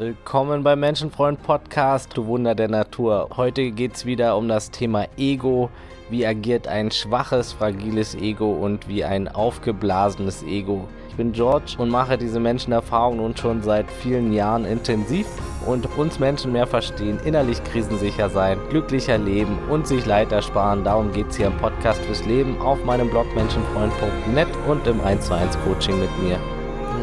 [0.00, 3.28] Willkommen beim Menschenfreund Podcast, du Wunder der Natur.
[3.36, 5.68] Heute geht es wieder um das Thema Ego.
[6.08, 10.88] Wie agiert ein schwaches, fragiles Ego und wie ein aufgeblasenes Ego?
[11.10, 15.26] Ich bin George und mache diese Menschenerfahrung nun schon seit vielen Jahren intensiv
[15.66, 20.82] und uns Menschen mehr verstehen, innerlich krisensicher sein, glücklicher leben und sich Leid ersparen.
[20.82, 25.26] Darum geht es hier im Podcast fürs Leben auf meinem Blog menschenfreund.net und im 1
[25.26, 26.38] zu 1 Coaching mit mir.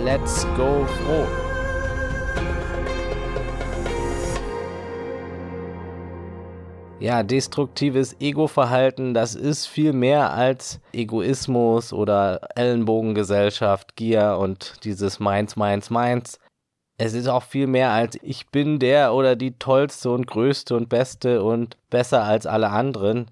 [0.04, 1.47] Let's go froh!
[7.00, 15.56] Ja, destruktives Ego-Verhalten, das ist viel mehr als Egoismus oder Ellenbogengesellschaft, Gier und dieses Meins,
[15.56, 16.40] Meins, Meins.
[16.98, 20.90] Es ist auch viel mehr als ich bin der oder die tollste und größte und
[20.90, 23.30] beste und besser als alle anderen.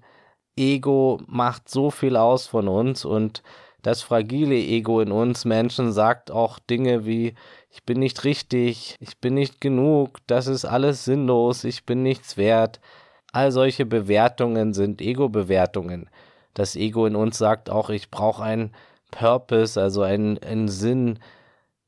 [0.56, 3.42] Ego macht so viel aus von uns und
[3.82, 7.34] das fragile Ego in uns Menschen sagt auch Dinge wie
[7.70, 12.36] ich bin nicht richtig, ich bin nicht genug, das ist alles sinnlos, ich bin nichts
[12.36, 12.80] wert.
[13.36, 16.08] All solche Bewertungen sind Ego-Bewertungen.
[16.54, 18.72] Das Ego in uns sagt auch, ich brauche einen
[19.10, 21.18] Purpose, also einen, einen Sinn.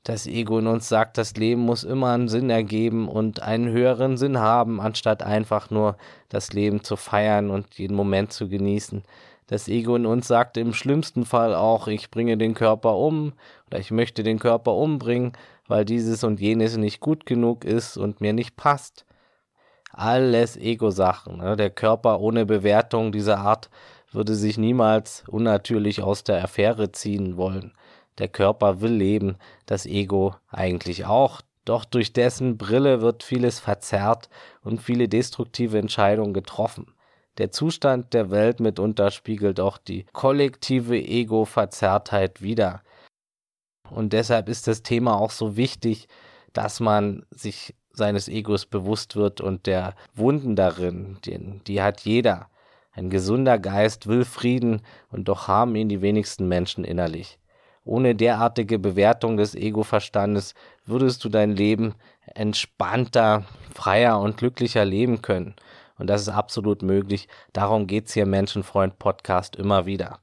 [0.05, 4.19] Das Ego in uns sagt, das Leben muss immer einen Sinn ergeben und einen höheren
[4.19, 5.97] Sinn haben, anstatt einfach nur
[6.29, 9.03] das Leben zu feiern und jeden Moment zu genießen.
[9.47, 13.33] Das Ego in uns sagt im schlimmsten Fall auch, ich bringe den Körper um
[13.69, 15.33] oder ich möchte den Körper umbringen,
[15.67, 19.07] weil dieses und jenes nicht gut genug ist und mir nicht passt
[19.99, 21.39] alles Ego-Sachen.
[21.39, 21.57] Ne?
[21.57, 23.69] Der Körper ohne Bewertung dieser Art
[24.13, 27.73] würde sich niemals unnatürlich aus der Affäre ziehen wollen.
[28.19, 31.43] Der Körper will leben, das Ego eigentlich auch.
[31.65, 34.31] Doch durch dessen Brille wird vieles verzerrt
[34.63, 36.95] und viele destruktive Entscheidungen getroffen.
[37.37, 42.83] Der Zustand der Welt mitunter spiegelt auch die kollektive Ego-Verzerrtheit wider.
[43.91, 46.09] Und deshalb ist das Thema auch so wichtig,
[46.53, 52.49] dass man sich seines Egos bewusst wird und der Wunden darin, den, die hat jeder.
[52.93, 57.39] Ein gesunder Geist will Frieden und doch haben ihn die wenigsten Menschen innerlich.
[57.85, 60.55] Ohne derartige Bewertung des Ego-Verstandes
[60.85, 61.95] würdest du dein Leben
[62.35, 63.45] entspannter,
[63.75, 65.55] freier und glücklicher leben können.
[65.99, 67.29] Und das ist absolut möglich.
[67.53, 70.21] Darum geht's hier im Menschenfreund Podcast immer wieder.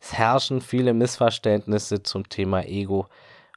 [0.00, 3.06] Es herrschen viele Missverständnisse zum Thema Ego.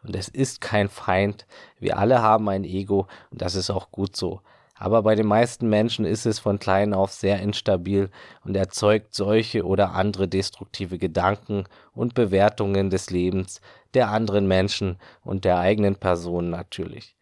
[0.03, 1.45] Und es ist kein Feind.
[1.79, 4.41] Wir alle haben ein Ego und das ist auch gut so.
[4.75, 8.09] Aber bei den meisten Menschen ist es von klein auf sehr instabil
[8.43, 13.61] und erzeugt solche oder andere destruktive Gedanken und Bewertungen des Lebens
[13.93, 17.15] der anderen Menschen und der eigenen Person natürlich.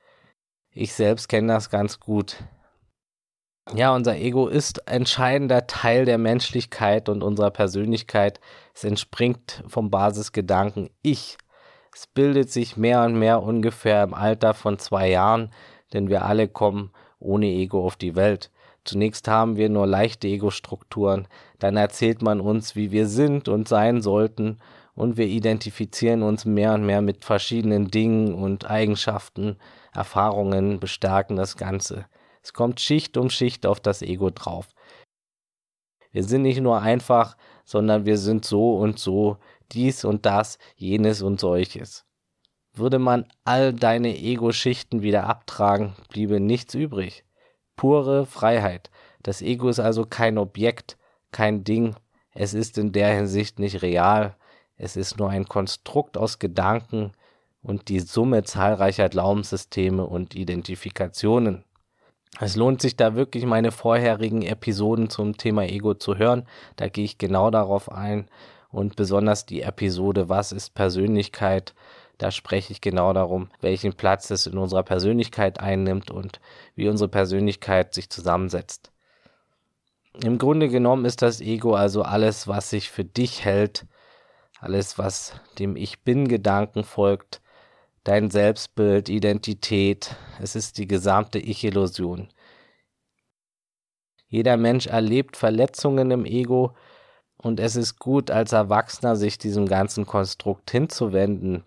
[0.72, 2.38] Ich selbst kenne das ganz gut.
[3.75, 8.40] Ja, unser Ego ist entscheidender Teil der Menschlichkeit und unserer Persönlichkeit.
[8.74, 11.38] Es entspringt vom Basisgedanken Ich
[11.94, 15.52] es bildet sich mehr und mehr ungefähr im Alter von zwei Jahren,
[15.94, 18.52] denn wir alle kommen ohne Ego auf die Welt.
[18.84, 21.28] Zunächst haben wir nur leichte Ego-Strukturen,
[21.59, 24.57] dann erzählt man uns, wie wir sind und sein sollten,
[24.94, 29.58] und wir identifizieren uns mehr und mehr mit verschiedenen Dingen und Eigenschaften,
[29.94, 32.06] Erfahrungen bestärken das Ganze.
[32.44, 34.68] Es kommt Schicht um Schicht auf das Ego drauf.
[36.12, 39.38] Wir sind nicht nur einfach, sondern wir sind so und so,
[39.74, 42.06] dies und das, jenes und solches.
[42.74, 47.26] Würde man all deine Ego-Schichten wieder abtragen, bliebe nichts übrig.
[47.76, 48.90] Pure Freiheit.
[49.24, 50.98] Das Ego ist also kein Objekt,
[51.32, 51.96] kein Ding.
[52.34, 54.36] Es ist in der Hinsicht nicht real.
[54.78, 57.12] Es ist nur ein Konstrukt aus Gedanken
[57.62, 61.64] und die Summe zahlreicher Glaubenssysteme und Identifikationen.
[62.40, 66.48] Es lohnt sich da wirklich meine vorherigen Episoden zum Thema Ego zu hören.
[66.78, 68.30] Da gehe ich genau darauf ein
[68.72, 71.74] und besonders die Episode Was ist Persönlichkeit?
[72.18, 76.40] Da spreche ich genau darum, welchen Platz es in unserer Persönlichkeit einnimmt und
[76.76, 78.92] wie unsere Persönlichkeit sich zusammensetzt.
[80.24, 83.86] Im Grunde genommen ist das Ego also alles, was sich für dich hält,
[84.59, 87.42] alles, was dem Ich Bin-Gedanken folgt,
[88.03, 92.29] dein Selbstbild, Identität, es ist die gesamte Ich-Illusion.
[94.28, 96.76] Jeder Mensch erlebt Verletzungen im Ego,
[97.41, 101.64] und es ist gut, als Erwachsener sich diesem ganzen Konstrukt hinzuwenden,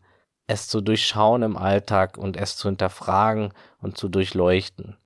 [0.46, 4.96] es zu durchschauen im Alltag und es zu hinterfragen und zu durchleuchten.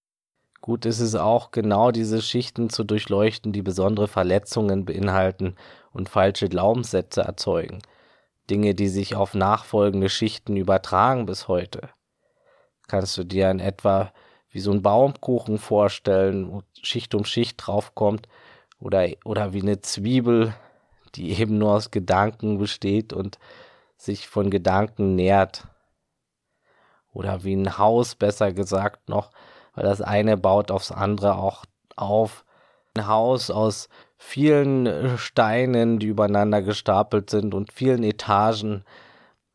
[0.60, 5.54] Gut ist es auch, genau diese Schichten zu durchleuchten, die besondere Verletzungen beinhalten
[5.92, 7.78] und falsche Glaubenssätze erzeugen.
[8.50, 11.88] Dinge, die sich auf nachfolgende Schichten übertragen bis heute.
[12.88, 14.12] Kannst du dir in etwa
[14.50, 18.28] wie so ein Baumkuchen vorstellen, wo Schicht um Schicht draufkommt
[18.80, 20.54] oder, oder wie eine Zwiebel,
[21.14, 23.38] die eben nur aus Gedanken besteht und
[23.96, 25.66] sich von Gedanken nährt.
[27.12, 29.30] oder wie ein Haus, besser gesagt noch,
[29.74, 31.64] weil das eine baut aufs andere auch
[31.96, 32.44] auf.
[32.94, 38.84] Ein Haus aus vielen Steinen, die übereinander gestapelt sind und vielen Etagen.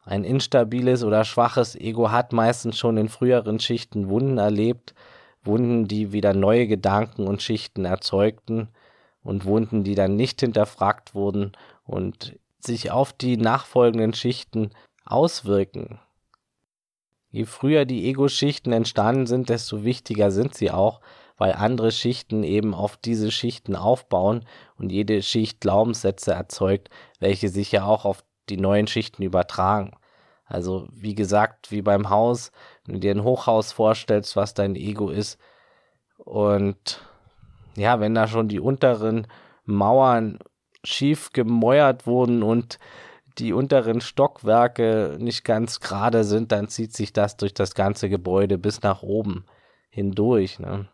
[0.04, 4.94] Ein instabiles oder schwaches Ego hat meistens schon in früheren Schichten Wunden erlebt,
[5.44, 8.70] Wunden, die wieder neue Gedanken und Schichten erzeugten
[9.24, 11.54] und Wunden, die dann nicht hinterfragt wurden
[11.86, 14.72] und sich auf die nachfolgenden Schichten
[15.06, 16.00] auswirken.
[17.30, 21.02] Je früher die Ego-Schichten entstanden sind, desto wichtiger sind sie auch,
[21.38, 24.46] weil andere Schichten eben auf diese Schichten aufbauen
[24.78, 29.94] und jede Schicht Glaubenssätze erzeugt, welche sich ja auch auf die neuen Schichten übertragen.
[30.46, 32.52] Also wie gesagt, wie beim Haus,
[32.86, 35.40] wenn du dir ein Hochhaus vorstellst, was dein Ego ist
[36.18, 37.02] und
[37.76, 39.28] ja, wenn da schon die unteren
[39.66, 40.40] Mauern
[40.84, 42.80] schief gemäuert wurden und
[43.38, 48.58] die unteren Stockwerke nicht ganz gerade sind, dann zieht sich das durch das ganze Gebäude
[48.58, 49.46] bis nach oben
[49.90, 50.60] hindurch.
[50.60, 50.88] Ne?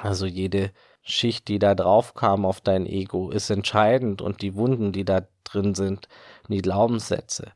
[0.00, 4.92] Also jede Schicht, die da drauf kam auf dein Ego, ist entscheidend und die Wunden,
[4.92, 6.08] die da drin sind,
[6.48, 7.52] die Glaubenssätze.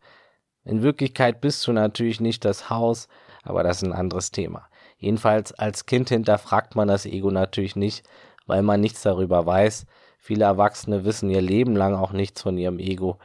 [0.64, 3.08] In Wirklichkeit bist du natürlich nicht das Haus,
[3.42, 4.68] aber das ist ein anderes Thema.
[4.96, 8.06] Jedenfalls als Kind hinterfragt man das Ego natürlich nicht,
[8.46, 9.86] weil man nichts darüber weiß.
[10.18, 13.18] Viele Erwachsene wissen ihr Leben lang auch nichts von ihrem Ego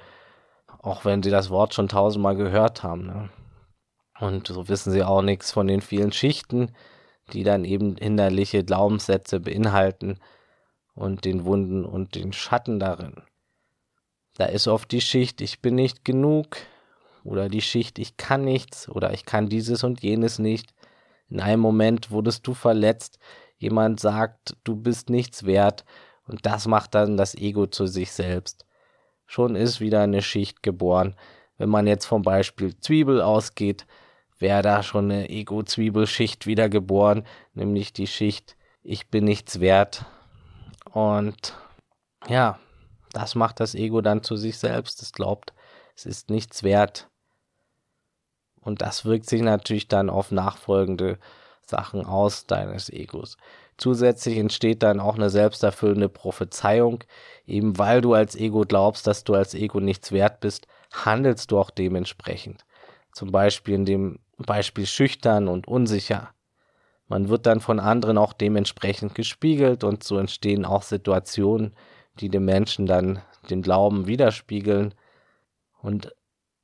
[0.82, 3.06] auch wenn sie das Wort schon tausendmal gehört haben.
[3.06, 3.30] Ne?
[4.20, 6.72] Und so wissen sie auch nichts von den vielen Schichten,
[7.34, 10.20] die dann eben hinderliche Glaubenssätze beinhalten
[10.96, 13.22] und den Wunden und den Schatten darin.
[14.36, 16.58] Da ist oft die Schicht, ich bin nicht genug
[17.24, 20.74] oder die Schicht, ich kann nichts oder ich kann dieses und jenes nicht.
[21.30, 23.20] In einem Moment wurdest du verletzt,
[23.60, 25.86] jemand sagt, du bist nichts wert
[26.26, 28.66] und das macht dann das Ego zu sich selbst
[29.30, 31.16] schon ist wieder eine Schicht geboren.
[31.58, 33.86] Wenn man jetzt vom Beispiel Zwiebel ausgeht,
[34.40, 40.06] wäre da schon eine Ego-Zwiebelschicht wieder geboren, nämlich die Schicht Ich bin nichts wert.
[40.92, 41.56] Und
[42.28, 42.58] ja,
[43.12, 45.02] das macht das Ego dann zu sich selbst.
[45.04, 45.54] Es glaubt,
[45.96, 47.08] es ist nichts wert.
[48.62, 51.20] Und das wirkt sich natürlich dann auf nachfolgende
[51.70, 53.38] Sachen aus deines Egos.
[53.78, 57.04] Zusätzlich entsteht dann auch eine selbsterfüllende Prophezeiung.
[57.48, 61.60] Eben weil du als Ego glaubst, dass du als Ego nichts wert bist, handelst du
[61.60, 62.66] auch dementsprechend.
[63.14, 66.30] Zum Beispiel in dem Beispiel schüchtern und unsicher.
[67.08, 71.74] Man wird dann von anderen auch dementsprechend gespiegelt und so entstehen auch Situationen,
[72.20, 74.94] die dem Menschen dann den Glauben widerspiegeln.
[75.82, 76.14] Und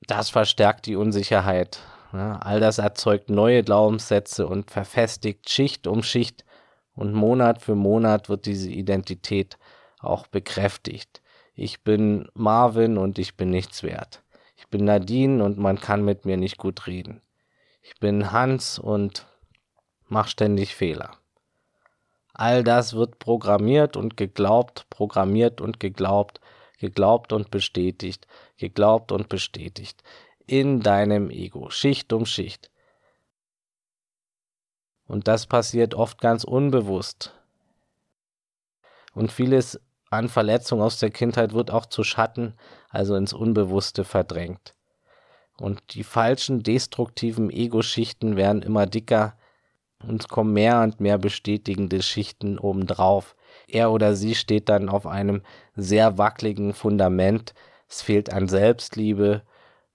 [0.06, 1.80] das verstärkt die Unsicherheit.
[2.20, 6.46] All das erzeugt neue Glaubenssätze und verfestigt Schicht um Schicht
[6.94, 9.58] und Monat für Monat wird diese Identität
[10.00, 11.22] auch bekräftigt.
[11.54, 14.24] Ich bin Marvin und ich bin nichts wert.
[14.56, 17.22] Ich bin Nadine und man kann mit mir nicht gut reden.
[17.82, 19.28] Ich bin Hans und
[20.08, 21.12] mach ständig Fehler.
[22.34, 26.42] All das wird programmiert und geglaubt, programmiert und geglaubt,
[26.80, 28.28] geglaubt und bestätigt,
[28.58, 30.04] geglaubt und bestätigt.
[30.48, 32.70] In deinem Ego, Schicht um Schicht.
[35.08, 37.34] Und das passiert oft ganz unbewusst.
[39.14, 42.54] Und vieles an Verletzung aus der Kindheit wird auch zu Schatten,
[42.90, 44.76] also ins Unbewusste verdrängt.
[45.58, 49.38] Und die falschen, destruktiven Ego-Schichten werden immer dicker
[50.04, 53.36] und kommen mehr und mehr bestätigende Schichten obendrauf.
[53.68, 55.42] Er oder sie steht dann auf einem
[55.76, 57.54] sehr wackeligen Fundament.
[57.88, 59.44] Es fehlt an Selbstliebe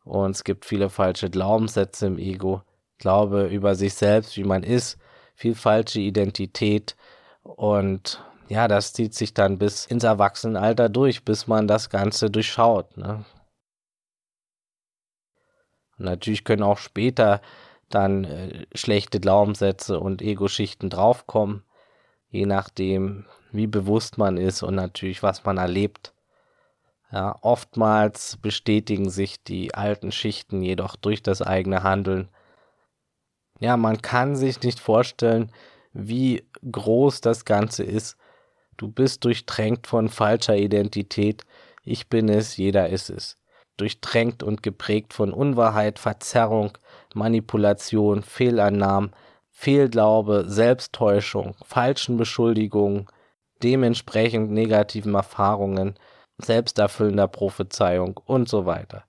[0.04, 2.62] und es gibt viele falsche Glaubenssätze im Ego.
[2.99, 4.99] Glaube über sich selbst, wie man ist,
[5.35, 6.97] viel falsche Identität
[7.42, 12.97] und ja, das zieht sich dann bis ins Erwachsenenalter durch, bis man das Ganze durchschaut.
[12.97, 13.25] Ne?
[15.99, 17.40] Und natürlich können auch später
[17.90, 21.62] dann äh, schlechte Glaubenssätze und Ego-Schichten draufkommen,
[22.28, 26.12] je nachdem, wie bewusst man ist und natürlich, was man erlebt.
[27.12, 32.30] Ja, oftmals bestätigen sich die alten Schichten jedoch durch das eigene Handeln
[33.60, 35.52] ja, man kann sich nicht vorstellen,
[35.92, 38.16] wie groß das Ganze ist.
[38.76, 41.44] Du bist durchtränkt von falscher Identität.
[41.84, 43.36] Ich bin es, jeder ist es.
[43.76, 46.76] Durchtränkt und geprägt von Unwahrheit, Verzerrung,
[47.14, 49.12] Manipulation, Fehlannahmen,
[49.50, 53.08] Fehlglaube, Selbsttäuschung, falschen Beschuldigungen,
[53.62, 55.96] dementsprechend negativen Erfahrungen,
[56.44, 59.04] selbsterfüllender Prophezeiung und so weiter.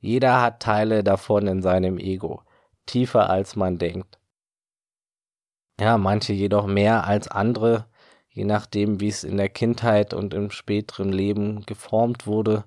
[0.00, 2.42] Jeder hat Teile davon in seinem Ego
[2.88, 4.18] tiefer als man denkt.
[5.78, 7.86] Ja, manche jedoch mehr als andere,
[8.30, 12.64] je nachdem, wie es in der Kindheit und im späteren Leben geformt wurde.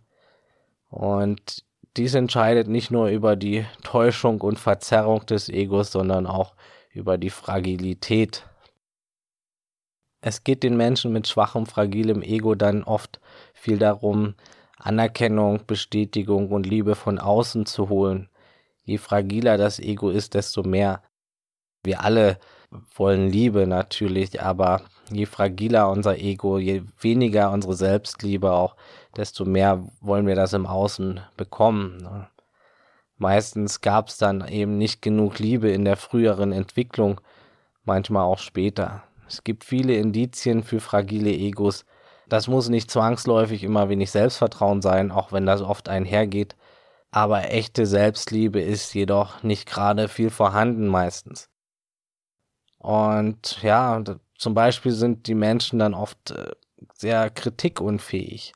[0.89, 1.65] Und
[1.97, 6.55] dies entscheidet nicht nur über die Täuschung und Verzerrung des Egos, sondern auch
[6.93, 8.45] über die Fragilität.
[10.21, 13.19] Es geht den Menschen mit schwachem, fragilem Ego dann oft
[13.61, 14.33] viel darum,
[14.77, 18.27] Anerkennung, Bestätigung und Liebe von außen zu holen.
[18.83, 21.03] Je fragiler das Ego ist, desto mehr.
[21.83, 22.39] Wir alle
[22.95, 28.75] wollen Liebe natürlich, aber je fragiler unser Ego, je weniger unsere Selbstliebe auch,
[29.15, 31.97] desto mehr wollen wir das im Außen bekommen.
[31.97, 32.27] Ne?
[33.17, 37.21] Meistens gab es dann eben nicht genug Liebe in der früheren Entwicklung,
[37.83, 39.03] manchmal auch später.
[39.27, 41.85] Es gibt viele Indizien für fragile Egos.
[42.31, 46.55] Das muss nicht zwangsläufig immer wenig Selbstvertrauen sein, auch wenn das oft einhergeht.
[47.11, 51.49] Aber echte Selbstliebe ist jedoch nicht gerade viel vorhanden meistens.
[52.77, 54.01] Und ja,
[54.37, 56.51] zum Beispiel sind die Menschen dann oft äh,
[56.93, 58.53] sehr kritikunfähig,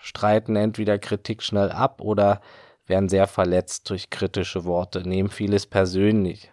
[0.00, 2.40] streiten entweder Kritik schnell ab oder
[2.86, 6.50] werden sehr verletzt durch kritische Worte, nehmen vieles persönlich.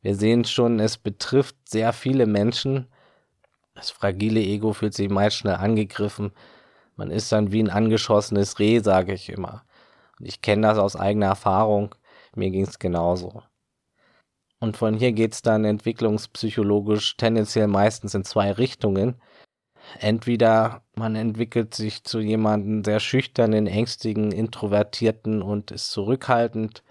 [0.00, 2.88] Wir sehen schon, es betrifft sehr viele Menschen.
[3.74, 6.32] Das fragile Ego fühlt sich meist schnell angegriffen.
[6.96, 9.64] Man ist dann wie ein angeschossenes Reh, sage ich immer.
[10.18, 11.94] Und ich kenne das aus eigener Erfahrung.
[12.34, 13.42] Mir ging es genauso.
[14.60, 19.20] Und von hier geht es dann entwicklungspsychologisch tendenziell meistens in zwei Richtungen
[19.98, 26.82] entweder man entwickelt sich zu jemandem sehr schüchternen, ängstigen, introvertierten und ist zurückhaltend,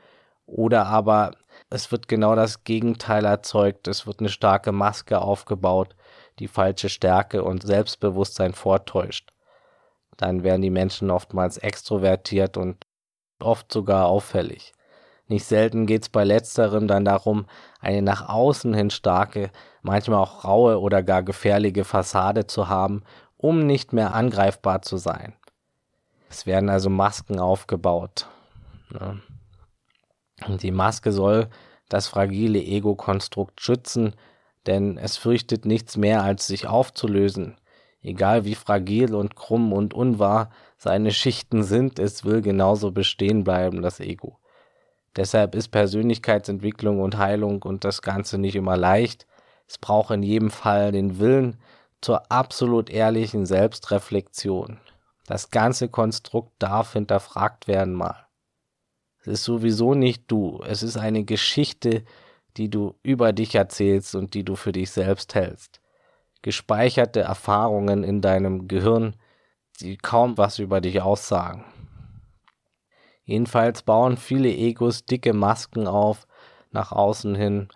[0.45, 1.31] oder aber
[1.69, 5.95] es wird genau das Gegenteil erzeugt, es wird eine starke Maske aufgebaut,
[6.41, 9.31] die falsche Stärke und Selbstbewusstsein vortäuscht.
[10.17, 12.86] Dann werden die Menschen oftmals extrovertiert und
[13.39, 14.74] oft sogar auffällig.
[15.27, 17.45] Nicht selten geht es bei letzterem dann darum,
[17.79, 19.51] eine nach außen hin starke,
[19.83, 23.03] manchmal auch raue oder gar gefährliche Fassade zu haben,
[23.38, 25.33] um nicht mehr angreifbar zu sein.
[26.27, 28.27] Es werden also Masken aufgebaut.
[28.89, 29.21] Ne?
[30.48, 31.50] Und die Maske soll
[31.88, 34.15] das fragile Ego-Konstrukt schützen,
[34.67, 37.57] denn es fürchtet nichts mehr, als sich aufzulösen.
[38.01, 43.81] Egal wie fragil und krumm und unwahr seine Schichten sind, es will genauso bestehen bleiben,
[43.81, 44.39] das Ego.
[45.15, 49.27] Deshalb ist Persönlichkeitsentwicklung und Heilung und das Ganze nicht immer leicht.
[49.67, 51.57] Es braucht in jedem Fall den Willen
[52.01, 54.79] zur absolut ehrlichen Selbstreflexion.
[55.27, 58.27] Das ganze Konstrukt darf hinterfragt werden mal.
[59.21, 62.03] Es ist sowieso nicht du, es ist eine Geschichte,
[62.58, 65.81] die du über dich erzählst und die du für dich selbst hältst.
[66.41, 69.15] Gespeicherte Erfahrungen in deinem Gehirn,
[69.79, 71.65] die kaum was über dich aussagen.
[73.24, 76.27] Jedenfalls bauen viele Egos dicke Masken auf,
[76.72, 77.70] nach außen hin.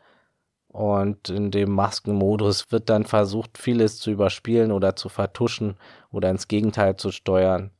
[0.67, 5.77] Und in dem Maskenmodus wird dann versucht, vieles zu überspielen oder zu vertuschen
[6.11, 7.71] oder ins Gegenteil zu steuern.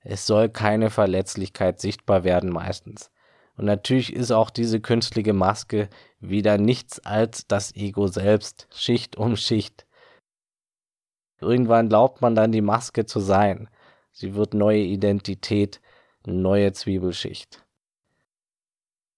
[0.00, 3.10] Es soll keine Verletzlichkeit sichtbar werden meistens.
[3.56, 5.88] Und natürlich ist auch diese künstliche Maske
[6.22, 9.86] wieder nichts als das Ego selbst, Schicht um Schicht.
[11.40, 13.68] Irgendwann glaubt man dann die Maske zu sein.
[14.12, 15.80] Sie wird neue Identität,
[16.24, 17.64] neue Zwiebelschicht.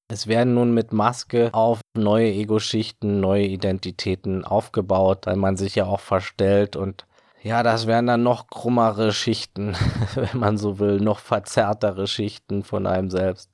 [0.09, 5.87] Es werden nun mit Maske auf neue Ego-Schichten, neue Identitäten aufgebaut, weil man sich ja
[5.87, 7.07] auch verstellt und
[7.43, 9.77] ja, das wären dann noch krummere Schichten,
[10.15, 13.51] wenn man so will, noch verzerrtere Schichten von einem selbst.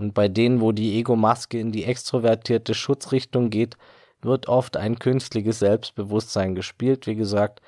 [0.00, 3.76] Und bei denen, wo die Ego-Maske in die extrovertierte Schutzrichtung geht,
[4.22, 7.60] wird oft ein künstliches Selbstbewusstsein gespielt, wie gesagt,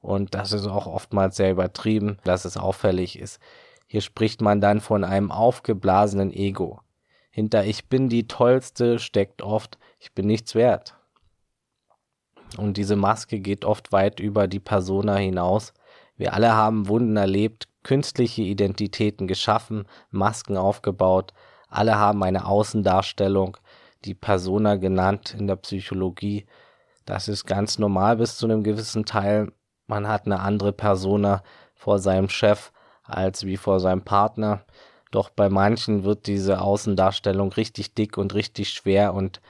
[0.00, 3.38] und das ist auch oftmals sehr übertrieben, dass es auffällig ist.
[3.86, 6.80] Hier spricht man dann von einem aufgeblasenen Ego.
[7.30, 10.96] Hinter ich bin die Tollste steckt oft, ich bin nichts wert.
[12.56, 15.74] Und diese Maske geht oft weit über die Persona hinaus.
[16.16, 21.34] Wir alle haben Wunden erlebt, künstliche Identitäten geschaffen, Masken aufgebaut.
[21.68, 23.56] Alle haben eine Außendarstellung,
[24.04, 26.46] die Persona genannt in der Psychologie.
[27.04, 29.52] Das ist ganz normal bis zu einem gewissen Teil.
[29.86, 31.42] Man hat eine andere Persona
[31.74, 34.64] vor seinem Chef, als wie vor seinem Partner.
[35.10, 39.40] Doch bei manchen wird diese Außendarstellung richtig dick und richtig schwer und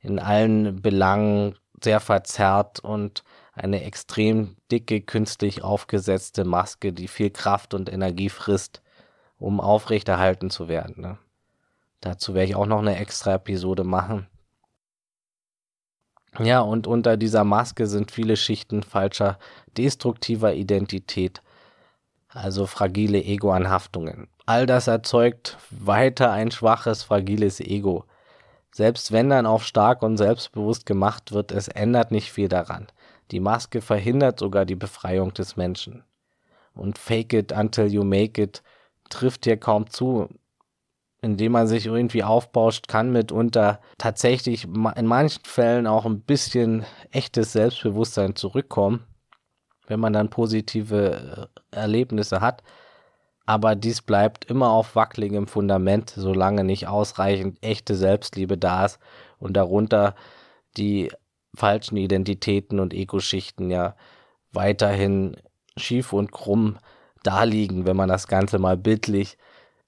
[0.00, 7.74] in allen Belangen sehr verzerrt und eine extrem dicke, künstlich aufgesetzte Maske, die viel Kraft
[7.74, 8.82] und Energie frisst,
[9.38, 11.00] um aufrechterhalten zu werden.
[11.00, 11.18] Ne?
[12.00, 14.26] Dazu werde ich auch noch eine extra Episode machen.
[16.38, 19.38] Ja, und unter dieser Maske sind viele Schichten falscher,
[19.76, 21.42] destruktiver Identität,
[22.28, 24.28] also fragile Ego-Anhaftungen.
[24.46, 28.04] All das erzeugt weiter ein schwaches, fragiles Ego.
[28.72, 32.86] Selbst wenn dann auch stark und selbstbewusst gemacht wird, es ändert nicht viel daran.
[33.32, 36.04] Die Maske verhindert sogar die Befreiung des Menschen.
[36.74, 38.62] Und fake it until you make it,
[39.08, 40.28] trifft hier kaum zu.
[41.22, 47.52] Indem man sich irgendwie aufbauscht, kann mitunter tatsächlich in manchen Fällen auch ein bisschen echtes
[47.52, 49.04] Selbstbewusstsein zurückkommen,
[49.86, 52.62] wenn man dann positive äh, Erlebnisse hat.
[53.44, 58.98] Aber dies bleibt immer auf wackeligem Fundament, solange nicht ausreichend echte Selbstliebe da ist
[59.38, 60.14] und darunter
[60.76, 61.10] die
[61.54, 63.96] falschen Identitäten und Ego-Schichten ja
[64.52, 65.36] weiterhin
[65.76, 66.78] schief und krumm
[67.22, 69.36] daliegen, wenn man das Ganze mal bildlich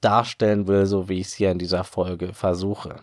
[0.02, 2.96] darstellen will, so wie ich es hier in dieser Folge versuche.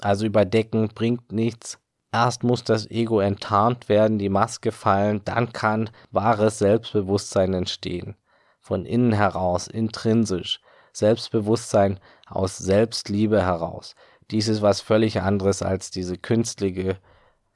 [0.00, 1.78] Also überdecken bringt nichts.
[2.12, 8.14] Erst muss das Ego enttarnt werden, die Maske fallen, dann kann wahres Selbstbewusstsein entstehen.
[8.60, 10.60] Von innen heraus, intrinsisch.
[10.92, 11.98] Selbstbewusstsein
[12.28, 13.96] aus Selbstliebe heraus.
[14.30, 16.98] Dies ist was völlig anderes als diese künstliche,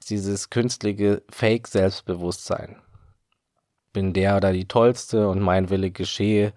[0.09, 2.83] dieses künstliche Fake-Selbstbewusstsein.
[3.92, 6.52] Bin der oder die Tollste und mein Wille geschehe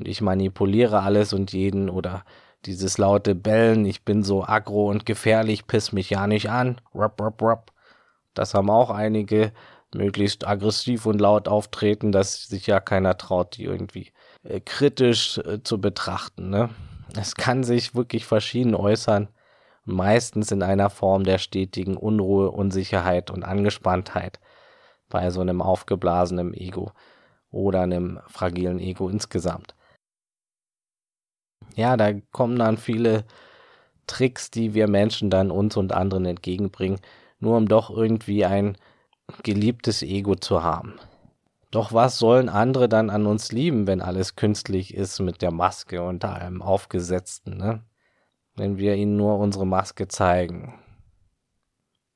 [0.00, 2.24] und ich manipuliere alles und jeden oder
[2.66, 6.80] dieses laute Bellen, ich bin so aggro und gefährlich, piss mich ja nicht an.
[6.94, 7.72] Rup, rup, rup.
[8.34, 9.52] Das haben auch einige,
[9.94, 15.62] möglichst aggressiv und laut auftreten, dass sich ja keiner traut, die irgendwie äh, kritisch äh,
[15.62, 16.50] zu betrachten.
[16.50, 16.70] Ne?
[17.18, 19.28] Es kann sich wirklich verschieden äußern,
[19.84, 24.38] meistens in einer Form der stetigen Unruhe, Unsicherheit und Angespanntheit
[25.08, 26.92] bei so einem aufgeblasenen Ego
[27.50, 29.74] oder einem fragilen Ego insgesamt.
[31.76, 33.24] Ja, da kommen dann viele
[34.06, 37.00] Tricks, die wir Menschen dann uns und anderen entgegenbringen,
[37.38, 38.76] nur um doch irgendwie ein
[39.42, 40.98] geliebtes Ego zu haben.
[41.70, 46.02] Doch was sollen andere dann an uns lieben, wenn alles künstlich ist mit der Maske
[46.02, 47.84] und allem Aufgesetzten, ne?
[48.56, 50.74] Wenn wir ihnen nur unsere Maske zeigen.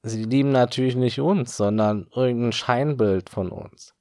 [0.02, 3.94] Sie lieben natürlich nicht uns, sondern irgendein Scheinbild von uns.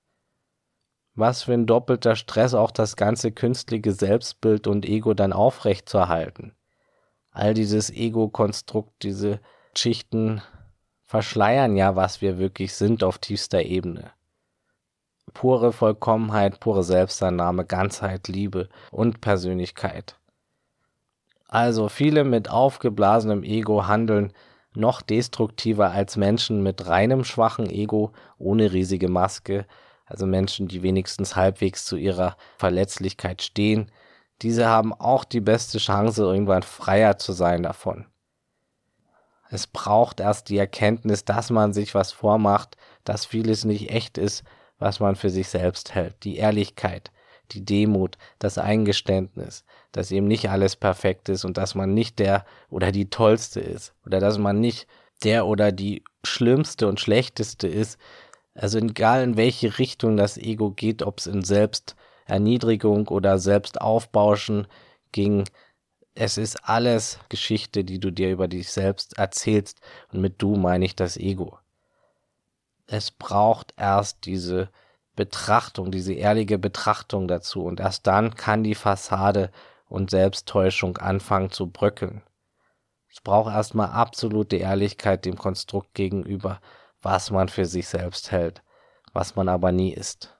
[1.15, 6.53] Was für ein doppelter Stress auch das ganze künstliche Selbstbild und Ego dann aufrechtzuerhalten.
[7.32, 9.39] All dieses Ego-Konstrukt, diese
[9.75, 10.41] Schichten
[11.03, 14.12] verschleiern ja, was wir wirklich sind auf tiefster Ebene.
[15.34, 20.17] Pure Vollkommenheit, pure Selbstannahme, Ganzheit, Liebe und Persönlichkeit.
[21.47, 24.34] Also viele mit aufgeblasenem Ego handeln
[24.76, 29.67] noch destruktiver als Menschen mit reinem schwachen Ego ohne riesige Maske,
[30.06, 33.92] also Menschen, die wenigstens halbwegs zu ihrer Verletzlichkeit stehen.
[34.42, 38.06] Diese haben auch die beste Chance, irgendwann freier zu sein davon.
[39.50, 44.44] Es braucht erst die Erkenntnis, dass man sich was vormacht, dass vieles nicht echt ist,
[44.80, 46.24] was man für sich selbst hält.
[46.24, 47.12] Die Ehrlichkeit,
[47.52, 52.46] die Demut, das Eingeständnis, dass eben nicht alles perfekt ist und dass man nicht der
[52.70, 54.88] oder die tollste ist oder dass man nicht
[55.24, 58.00] der oder die schlimmste und schlechteste ist.
[58.56, 64.68] Also egal in welche Richtung das Ego geht, ob es in Selbsterniedrigung oder Selbstaufbauschen
[65.12, 65.46] ging,
[66.16, 69.82] es ist alles Geschichte, die du dir über dich selbst erzählst.
[70.12, 71.58] Und mit du meine ich das Ego.
[72.86, 74.70] Es braucht erst diese
[75.16, 77.63] Betrachtung, diese ehrliche Betrachtung dazu.
[77.63, 79.52] Und erst dann kann die Fassade
[79.88, 82.22] und Selbsttäuschung anfangen zu bröckeln.
[83.12, 86.60] Es braucht erstmal absolute Ehrlichkeit dem Konstrukt gegenüber,
[87.04, 88.63] was man für sich selbst hält,
[89.13, 90.36] was man aber nie ist.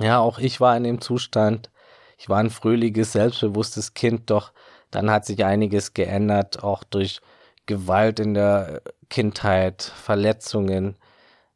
[0.00, 1.70] Ja, auch ich war in dem Zustand,
[2.18, 4.52] ich war ein fröhliches, selbstbewusstes Kind, doch
[4.90, 7.20] dann hat sich einiges geändert, auch durch
[7.66, 10.96] Gewalt in der Kindheit, Verletzungen.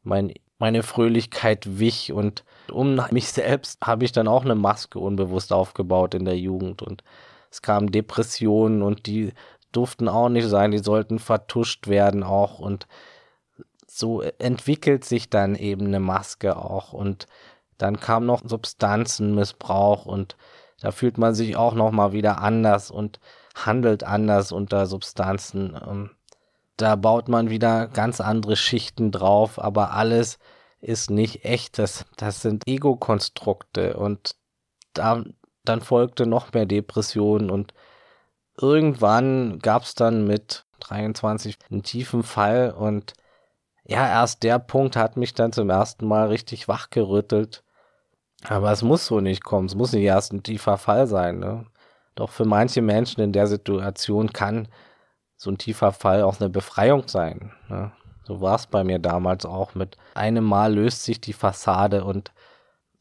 [0.03, 5.51] Mein, meine Fröhlichkeit wich und um mich selbst habe ich dann auch eine Maske unbewusst
[5.51, 7.03] aufgebaut in der Jugend und
[7.49, 9.33] es kamen Depressionen und die
[9.71, 12.87] durften auch nicht sein, die sollten vertuscht werden auch und
[13.93, 17.27] so entwickelt sich dann eben eine Maske auch und
[17.77, 20.37] dann kam noch Substanzenmissbrauch und
[20.79, 23.19] da fühlt man sich auch noch mal wieder anders und
[23.53, 25.77] handelt anders unter Substanzen.
[25.85, 26.11] Ähm,
[26.77, 30.39] da baut man wieder ganz andere Schichten drauf, aber alles
[30.79, 31.77] ist nicht echt.
[31.77, 34.35] Das, das sind Ego-Konstrukte und
[34.93, 35.23] da,
[35.65, 37.73] dann folgte noch mehr Depression und
[38.59, 43.13] irgendwann gab es dann mit 23 einen tiefen Fall und
[43.91, 47.63] ja, erst der Punkt hat mich dann zum ersten Mal richtig wachgerüttelt
[48.47, 49.67] aber es muss so nicht kommen.
[49.67, 51.39] Es muss nicht erst ein tiefer Fall sein.
[51.39, 51.65] Ne?
[52.15, 54.67] Doch für manche Menschen in der Situation kann
[55.37, 57.51] so ein tiefer Fall auch eine Befreiung sein.
[57.69, 57.91] Ne?
[58.23, 59.75] So war es bei mir damals auch.
[59.75, 62.31] Mit einem Mal löst sich die Fassade und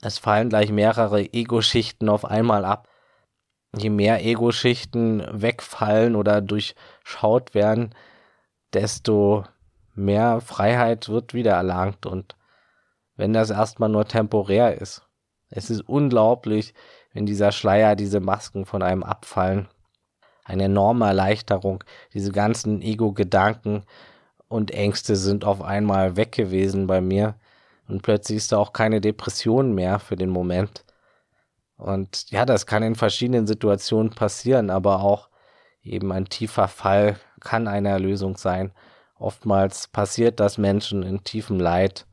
[0.03, 2.89] es fallen gleich mehrere Ego-Schichten auf einmal ab.
[3.77, 7.95] Je mehr Ego-Schichten wegfallen oder durchschaut werden,
[8.73, 9.45] desto
[9.95, 12.07] mehr Freiheit wird wieder erlangt.
[12.07, 12.37] Und
[13.17, 15.07] wenn das erstmal nur temporär ist,
[15.51, 16.75] es ist unglaublich,
[17.13, 19.69] wenn dieser Schleier, diese Masken von einem abfallen.
[20.45, 21.85] Eine enorme Erleichterung.
[22.15, 23.85] Diese ganzen Ego-Gedanken
[24.49, 27.35] und Ängste sind auf einmal weg gewesen bei mir.
[27.89, 30.85] Und plötzlich ist da auch keine Depression mehr für den Moment.
[31.77, 35.29] Und ja, das kann in verschiedenen Situationen passieren, aber auch
[35.83, 38.73] eben ein tiefer Fall kann eine Erlösung sein.
[39.21, 42.07] Oftmals passiert das Menschen in tiefem Leid.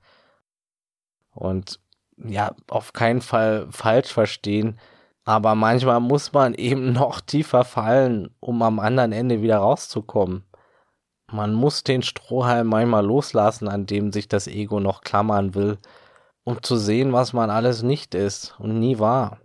[1.33, 1.79] Und
[2.17, 4.77] ja, auf keinen Fall falsch verstehen.
[5.23, 10.43] Aber manchmal muss man eben noch tiefer fallen, um am anderen Ende wieder rauszukommen.
[11.31, 15.77] Man muss den Strohhalm manchmal loslassen, an dem sich das Ego noch klammern will,
[16.43, 19.39] um zu sehen, was man alles nicht ist und nie war.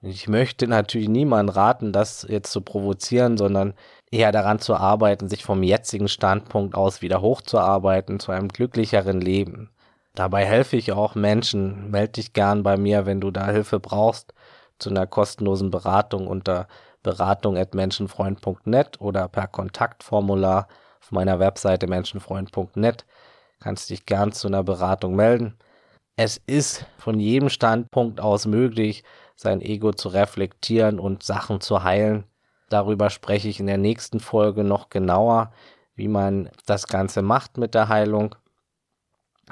[0.00, 3.74] Ich möchte natürlich niemanden raten, das jetzt zu provozieren, sondern
[4.14, 9.70] eher daran zu arbeiten, sich vom jetzigen Standpunkt aus wieder hochzuarbeiten zu einem glücklicheren Leben.
[10.14, 11.90] Dabei helfe ich auch Menschen.
[11.90, 14.32] Meld dich gern bei mir, wenn du da Hilfe brauchst,
[14.78, 16.68] zu einer kostenlosen Beratung unter
[17.02, 20.68] beratung.menschenfreund.net oder per Kontaktformular
[21.00, 23.04] auf meiner Webseite menschenfreund.net.
[23.60, 25.58] Kannst dich gern zu einer Beratung melden.
[26.16, 29.02] Es ist von jedem Standpunkt aus möglich,
[29.34, 32.24] sein Ego zu reflektieren und Sachen zu heilen.
[32.74, 35.52] Darüber spreche ich in der nächsten Folge noch genauer,
[35.94, 38.34] wie man das Ganze macht mit der Heilung.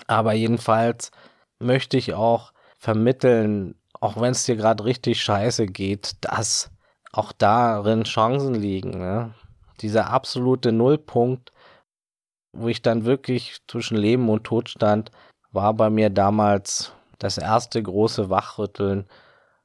[0.09, 1.13] Aber jedenfalls
[1.61, 6.73] möchte ich auch vermitteln, auch wenn es dir gerade richtig scheiße geht, dass
[7.13, 8.99] auch darin Chancen liegen.
[8.99, 9.33] Ne?
[9.83, 11.53] Dieser absolute Nullpunkt,
[12.51, 15.13] wo ich dann wirklich zwischen Leben und Tod stand,
[15.53, 19.07] war bei mir damals das erste große Wachrütteln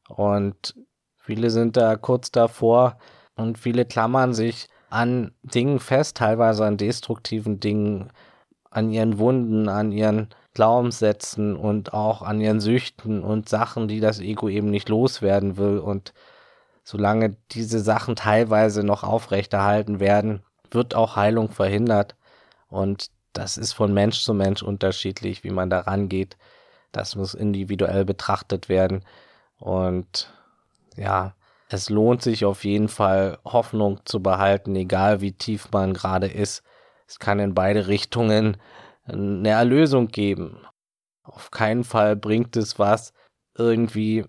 [0.09, 0.75] und
[1.15, 2.99] viele sind da kurz davor
[3.37, 8.11] und viele klammern sich an Dingen fest, teilweise an destruktiven Dingen,
[8.69, 14.19] an ihren Wunden, an ihren Glaubenssätzen und auch an ihren Süchten und Sachen, die das
[14.19, 15.77] Ego eben nicht loswerden will.
[15.77, 16.13] Und
[16.83, 22.15] solange diese Sachen teilweise noch aufrechterhalten werden, wird auch Heilung verhindert.
[22.69, 26.37] Und das ist von Mensch zu Mensch unterschiedlich, wie man da rangeht.
[26.91, 29.05] Das muss individuell betrachtet werden.
[29.59, 30.33] Und
[30.95, 31.35] ja,
[31.69, 36.63] es lohnt sich auf jeden Fall, Hoffnung zu behalten, egal wie tief man gerade ist.
[37.07, 38.57] Es kann in beide Richtungen
[39.05, 40.59] eine Erlösung geben.
[41.23, 43.13] Auf keinen Fall bringt es was,
[43.57, 44.25] irgendwie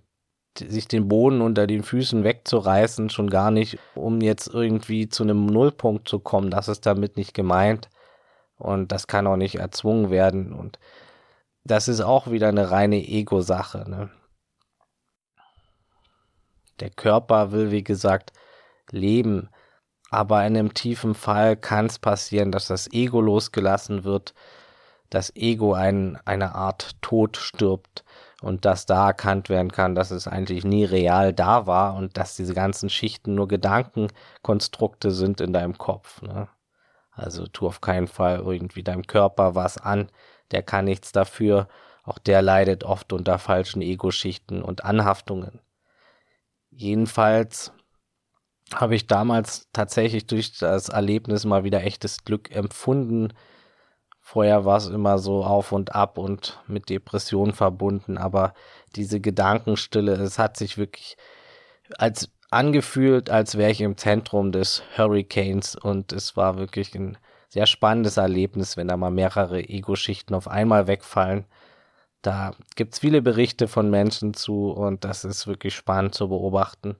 [0.59, 5.46] sich den Boden unter den Füßen wegzureißen, schon gar nicht, um jetzt irgendwie zu einem
[5.46, 6.51] Nullpunkt zu kommen.
[6.51, 7.88] Das ist damit nicht gemeint.
[8.57, 10.53] Und das kann auch nicht erzwungen werden.
[10.53, 10.81] Und
[11.64, 13.88] das ist auch wieder eine reine Ego-Sache.
[13.88, 14.11] Ne?
[16.81, 18.33] Der Körper will, wie gesagt,
[18.91, 19.51] leben.
[20.11, 24.35] Aber in einem tiefen Fall kann es passieren, dass das Ego losgelassen wird,
[25.11, 28.05] das Ego ein, eine Art Tod stirbt
[28.43, 32.37] und dass da erkannt werden kann, dass es eigentlich nie real da war und dass
[32.37, 36.23] diese ganzen Schichten nur Gedankenkonstrukte sind in deinem Kopf.
[36.23, 36.49] Ne?
[37.11, 40.09] Also tu auf keinen Fall irgendwie deinem Körper was an,
[40.53, 41.69] der kann nichts dafür,
[42.05, 45.61] auch der leidet oft unter falschen Ego-Schichten und Anhaftungen.
[46.79, 47.73] Jedenfalls
[48.73, 53.33] habe ich damals tatsächlich durch das Erlebnis mal wieder echtes Glück empfunden.
[54.21, 58.55] Vorher war es immer so auf und ab und mit Depressionen verbunden, aber
[58.95, 61.17] diese Gedankenstille, es hat sich wirklich
[61.97, 67.67] als angefühlt, als wäre ich im Zentrum des Hurricanes und es war wirklich ein sehr
[67.67, 71.45] spannendes Erlebnis, wenn da mal mehrere Ego-Schichten auf einmal wegfallen.
[72.23, 76.97] Da gibt es viele Berichte von Menschen zu und das ist wirklich spannend zu beobachten.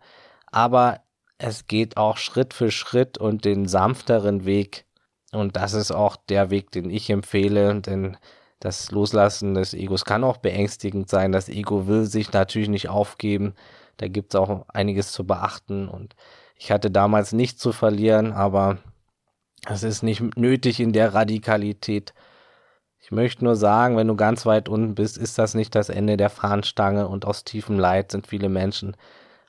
[0.47, 1.01] Aber
[1.39, 4.87] es geht auch Schritt für Schritt und den sanfteren Weg.
[5.33, 8.17] Und das ist auch der Weg, den ich empfehle, denn
[8.61, 11.33] das Loslassen des Egos kann auch beängstigend sein.
[11.33, 13.55] Das Ego will sich natürlich nicht aufgeben.
[13.99, 15.89] Da gibt es auch einiges zu beachten.
[15.89, 16.17] Und
[16.57, 18.79] ich hatte damals nichts zu verlieren, aber
[19.69, 22.15] es ist nicht nötig in der Radikalität.
[23.01, 26.17] Ich möchte nur sagen, wenn du ganz weit unten bist, ist das nicht das Ende
[26.17, 28.97] der Fahnenstange und aus tiefem Leid sind viele Menschen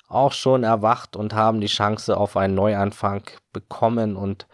[0.08, 4.48] auch schon erwacht und haben die Chance auf einen Neuanfang bekommen und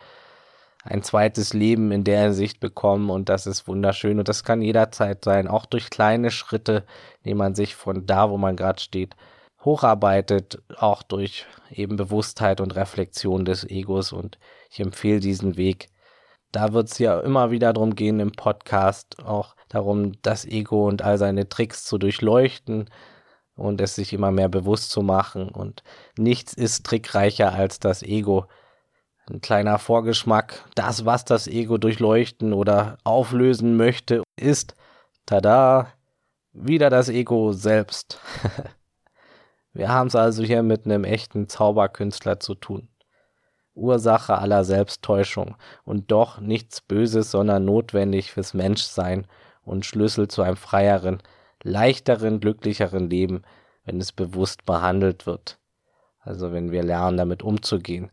[0.84, 3.10] ein zweites Leben in der Hinsicht bekommen.
[3.10, 4.20] Und das ist wunderschön.
[4.20, 6.86] Und das kann jederzeit sein, auch durch kleine Schritte,
[7.24, 9.16] indem man sich von da, wo man gerade steht,
[9.64, 14.14] hocharbeitet, auch durch eben Bewusstheit und Reflexion des Egos.
[14.14, 14.38] Und
[14.70, 15.88] ich empfehle diesen Weg
[16.56, 21.02] da wird es ja immer wieder darum gehen im Podcast, auch darum, das Ego und
[21.02, 22.90] all seine Tricks zu durchleuchten
[23.56, 25.50] und es sich immer mehr bewusst zu machen.
[25.50, 25.84] Und
[26.18, 28.46] nichts ist trickreicher als das Ego.
[29.30, 34.76] Ein kleiner Vorgeschmack, das, was das Ego durchleuchten oder auflösen möchte, ist,
[35.26, 35.92] tada,
[36.54, 38.20] wieder das Ego selbst.
[39.74, 42.88] Wir haben es also hier mit einem echten Zauberkünstler zu tun.
[43.76, 49.28] Ursache aller Selbsttäuschung und doch nichts Böses, sondern notwendig fürs Menschsein
[49.64, 51.22] und Schlüssel zu einem freieren,
[51.64, 53.44] leichteren, glücklicheren Leben,
[53.84, 55.60] wenn es bewusst behandelt wird.
[56.20, 58.12] Also wenn wir lernen, damit umzugehen.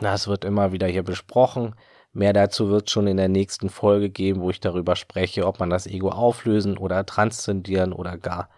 [0.00, 1.74] Das wird immer wieder hier besprochen.
[2.12, 5.70] Mehr dazu wird schon in der nächsten Folge geben, wo ich darüber spreche, ob man
[5.70, 8.48] das Ego auflösen oder transzendieren oder gar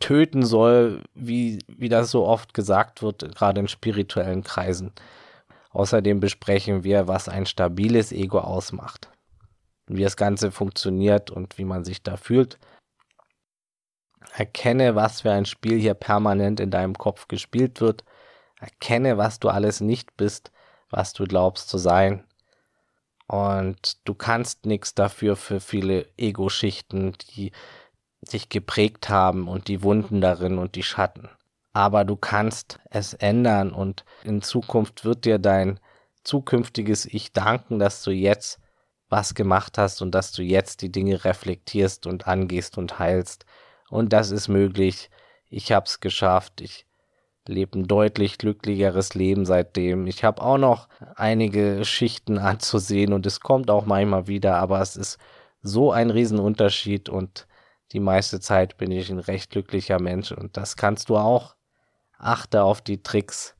[0.00, 4.92] töten soll, wie, wie das so oft gesagt wird, gerade in spirituellen Kreisen.
[5.78, 9.12] Außerdem besprechen wir, was ein stabiles Ego ausmacht,
[9.86, 12.58] wie das Ganze funktioniert und wie man sich da fühlt.
[14.34, 18.02] Erkenne, was für ein Spiel hier permanent in deinem Kopf gespielt wird.
[18.58, 20.50] Erkenne, was du alles nicht bist,
[20.90, 22.24] was du glaubst zu sein.
[23.28, 27.52] Und du kannst nichts dafür für viele Ego-Schichten, die
[28.22, 31.28] sich geprägt haben und die Wunden darin und die Schatten.
[31.72, 35.78] Aber du kannst es ändern und in Zukunft wird dir dein
[36.24, 38.60] zukünftiges Ich danken, dass du jetzt
[39.08, 43.46] was gemacht hast und dass du jetzt die Dinge reflektierst und angehst und heilst.
[43.90, 45.10] Und das ist möglich.
[45.48, 46.60] Ich hab's geschafft.
[46.60, 46.86] Ich
[47.46, 50.06] lebe ein deutlich glücklicheres Leben seitdem.
[50.06, 54.96] Ich habe auch noch einige Schichten anzusehen und es kommt auch manchmal wieder, aber es
[54.96, 55.18] ist
[55.62, 57.46] so ein Riesenunterschied und
[57.92, 61.56] die meiste Zeit bin ich ein recht glücklicher Mensch und das kannst du auch.
[62.18, 63.54] Achte auf die Tricks.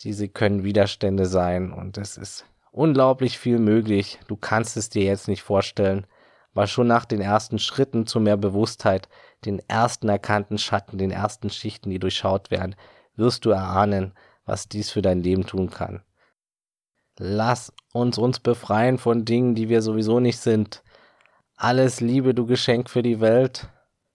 [0.00, 4.18] Diese können Widerstände sein und es ist unglaublich viel möglich.
[4.26, 6.06] Du kannst es dir jetzt nicht vorstellen,
[6.52, 9.08] aber schon nach den ersten Schritten zu mehr Bewusstheit,
[9.44, 12.74] den ersten erkannten Schatten, den ersten Schichten, die durchschaut werden,
[13.14, 14.12] wirst du erahnen,
[14.44, 16.02] was dies für dein Leben tun kann.
[17.18, 20.82] Lass uns uns befreien von Dingen, die wir sowieso nicht sind.
[21.54, 23.68] Alles Liebe, du Geschenk für die Welt.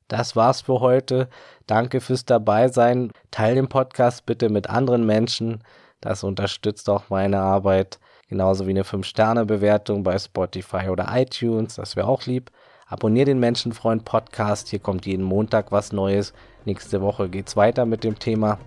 [0.08, 1.30] Das war's für heute.
[1.66, 3.12] Danke fürs Dabeisein.
[3.32, 5.64] Teil den Podcast bitte mit anderen Menschen.
[6.00, 8.00] Das unterstützt auch meine Arbeit.
[8.28, 11.76] Genauso wie eine 5-Sterne-Bewertung bei Spotify oder iTunes.
[11.76, 12.52] Das wäre auch lieb.
[12.86, 14.68] Abonnier den Menschenfreund Podcast.
[14.68, 16.34] Hier kommt jeden Montag was Neues.
[16.66, 18.60] Nächste Woche geht's weiter mit dem Thema.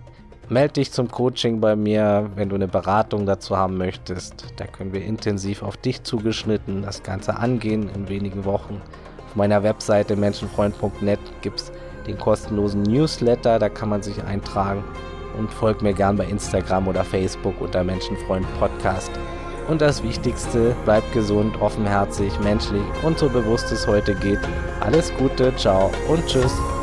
[0.49, 4.47] Meld dich zum Coaching bei mir, wenn du eine Beratung dazu haben möchtest.
[4.57, 8.81] Da können wir intensiv auf dich zugeschnitten das Ganze angehen in wenigen Wochen.
[9.29, 11.71] Auf meiner Webseite menschenfreund.net gibt es
[12.07, 14.83] den kostenlosen Newsletter, da kann man sich eintragen
[15.37, 19.11] und folgt mir gern bei Instagram oder Facebook unter Menschenfreund Podcast.
[19.67, 24.39] Und das Wichtigste, bleibt gesund, offenherzig, menschlich und so bewusst es heute geht.
[24.79, 26.78] Alles Gute, ciao und tschüss.